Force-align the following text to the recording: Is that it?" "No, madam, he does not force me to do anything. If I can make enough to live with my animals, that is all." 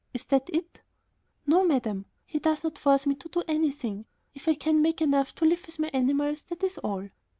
Is 0.15 0.25
that 0.29 0.49
it?" 0.51 0.81
"No, 1.45 1.63
madam, 1.63 2.07
he 2.25 2.39
does 2.39 2.63
not 2.63 2.79
force 2.79 3.05
me 3.05 3.13
to 3.13 3.29
do 3.29 3.43
anything. 3.47 4.05
If 4.33 4.47
I 4.47 4.55
can 4.55 4.81
make 4.81 4.99
enough 4.99 5.35
to 5.35 5.45
live 5.45 5.67
with 5.67 5.77
my 5.77 5.89
animals, 5.89 6.41
that 6.49 6.63
is 6.63 6.79
all." 6.79 7.07